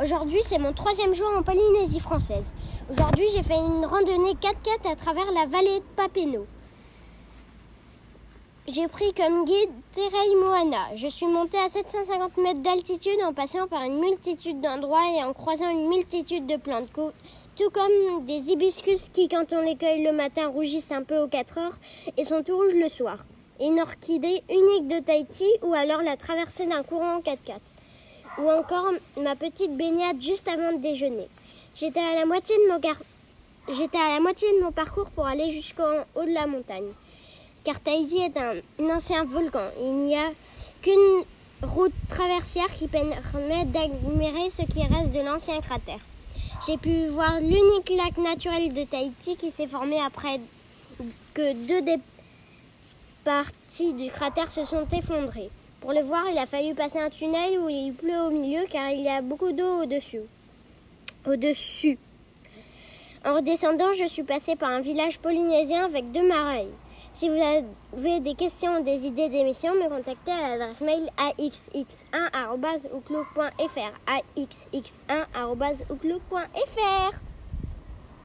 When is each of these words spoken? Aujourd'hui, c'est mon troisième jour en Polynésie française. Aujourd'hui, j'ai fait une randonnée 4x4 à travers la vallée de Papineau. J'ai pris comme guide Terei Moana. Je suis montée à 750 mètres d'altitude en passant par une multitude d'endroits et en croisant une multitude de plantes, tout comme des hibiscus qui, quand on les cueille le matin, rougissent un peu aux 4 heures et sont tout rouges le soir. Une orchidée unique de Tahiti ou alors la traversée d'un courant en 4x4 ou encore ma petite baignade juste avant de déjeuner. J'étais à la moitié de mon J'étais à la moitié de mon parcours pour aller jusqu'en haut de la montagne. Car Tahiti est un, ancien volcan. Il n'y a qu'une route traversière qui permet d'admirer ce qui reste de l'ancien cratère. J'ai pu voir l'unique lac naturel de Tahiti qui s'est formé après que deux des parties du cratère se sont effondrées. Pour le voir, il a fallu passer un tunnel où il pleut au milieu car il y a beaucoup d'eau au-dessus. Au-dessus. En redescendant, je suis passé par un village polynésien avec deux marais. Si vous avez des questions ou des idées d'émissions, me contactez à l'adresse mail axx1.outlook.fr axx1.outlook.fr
Aujourd'hui, 0.00 0.40
c'est 0.44 0.58
mon 0.58 0.72
troisième 0.72 1.12
jour 1.12 1.26
en 1.36 1.42
Polynésie 1.42 1.98
française. 1.98 2.52
Aujourd'hui, 2.88 3.26
j'ai 3.34 3.42
fait 3.42 3.56
une 3.56 3.84
randonnée 3.84 4.34
4x4 4.34 4.92
à 4.92 4.94
travers 4.94 5.26
la 5.32 5.46
vallée 5.46 5.80
de 5.80 5.84
Papineau. 5.96 6.46
J'ai 8.68 8.86
pris 8.86 9.12
comme 9.14 9.44
guide 9.44 9.70
Terei 9.90 10.36
Moana. 10.40 10.94
Je 10.94 11.08
suis 11.08 11.26
montée 11.26 11.58
à 11.58 11.68
750 11.68 12.36
mètres 12.36 12.62
d'altitude 12.62 13.20
en 13.24 13.32
passant 13.32 13.66
par 13.66 13.82
une 13.82 13.98
multitude 13.98 14.60
d'endroits 14.60 15.10
et 15.16 15.24
en 15.24 15.32
croisant 15.32 15.70
une 15.70 15.88
multitude 15.88 16.46
de 16.46 16.56
plantes, 16.56 16.92
tout 16.92 17.70
comme 17.72 18.26
des 18.26 18.52
hibiscus 18.52 19.08
qui, 19.08 19.28
quand 19.28 19.52
on 19.52 19.60
les 19.60 19.74
cueille 19.74 20.04
le 20.04 20.12
matin, 20.12 20.46
rougissent 20.46 20.92
un 20.92 21.02
peu 21.02 21.18
aux 21.18 21.28
4 21.28 21.58
heures 21.58 21.78
et 22.16 22.22
sont 22.22 22.44
tout 22.44 22.56
rouges 22.56 22.76
le 22.80 22.88
soir. 22.88 23.18
Une 23.60 23.80
orchidée 23.80 24.42
unique 24.50 24.86
de 24.86 25.02
Tahiti 25.02 25.50
ou 25.62 25.74
alors 25.74 26.02
la 26.02 26.16
traversée 26.16 26.66
d'un 26.66 26.84
courant 26.84 27.16
en 27.16 27.20
4x4 27.20 27.74
ou 28.38 28.50
encore 28.50 28.92
ma 29.16 29.34
petite 29.36 29.76
baignade 29.76 30.20
juste 30.20 30.48
avant 30.48 30.72
de 30.72 30.82
déjeuner. 30.82 31.28
J'étais 31.74 32.00
à 32.00 32.14
la 32.14 32.26
moitié 32.26 32.56
de 32.56 32.72
mon 32.72 32.80
J'étais 33.68 33.98
à 33.98 34.14
la 34.14 34.20
moitié 34.20 34.48
de 34.52 34.64
mon 34.64 34.72
parcours 34.72 35.10
pour 35.10 35.26
aller 35.26 35.50
jusqu'en 35.50 36.04
haut 36.14 36.24
de 36.24 36.32
la 36.32 36.46
montagne. 36.46 36.92
Car 37.64 37.80
Tahiti 37.80 38.18
est 38.18 38.36
un, 38.38 38.94
ancien 38.94 39.24
volcan. 39.24 39.70
Il 39.80 39.96
n'y 39.96 40.16
a 40.16 40.30
qu'une 40.82 41.24
route 41.62 41.92
traversière 42.08 42.72
qui 42.72 42.86
permet 42.86 43.64
d'admirer 43.64 44.50
ce 44.50 44.62
qui 44.62 44.82
reste 44.82 45.10
de 45.10 45.20
l'ancien 45.20 45.60
cratère. 45.60 45.98
J'ai 46.66 46.76
pu 46.76 47.08
voir 47.08 47.40
l'unique 47.40 47.90
lac 47.90 48.16
naturel 48.18 48.72
de 48.72 48.84
Tahiti 48.84 49.36
qui 49.36 49.50
s'est 49.50 49.66
formé 49.66 50.00
après 50.00 50.40
que 51.34 51.52
deux 51.52 51.82
des 51.82 51.98
parties 53.24 53.94
du 53.94 54.10
cratère 54.10 54.50
se 54.50 54.64
sont 54.64 54.86
effondrées. 54.92 55.50
Pour 55.86 55.94
le 55.94 56.02
voir, 56.02 56.24
il 56.28 56.36
a 56.36 56.44
fallu 56.46 56.74
passer 56.74 56.98
un 56.98 57.08
tunnel 57.10 57.60
où 57.60 57.68
il 57.68 57.94
pleut 57.94 58.26
au 58.26 58.30
milieu 58.30 58.64
car 58.68 58.90
il 58.90 59.02
y 59.02 59.08
a 59.08 59.22
beaucoup 59.22 59.52
d'eau 59.52 59.84
au-dessus. 59.84 60.22
Au-dessus. 61.24 61.96
En 63.24 63.34
redescendant, 63.34 63.94
je 63.94 64.08
suis 64.08 64.24
passé 64.24 64.56
par 64.56 64.70
un 64.70 64.80
village 64.80 65.20
polynésien 65.20 65.84
avec 65.84 66.10
deux 66.10 66.26
marais. 66.26 66.66
Si 67.12 67.28
vous 67.28 67.40
avez 67.40 67.62
des 68.18 68.34
questions 68.34 68.78
ou 68.78 68.82
des 68.82 69.06
idées 69.06 69.28
d'émissions, 69.28 69.76
me 69.76 69.88
contactez 69.88 70.32
à 70.32 70.56
l'adresse 70.56 70.80
mail 70.80 71.08
axx1.outlook.fr 71.38 73.92
axx1.outlook.fr 74.36 77.25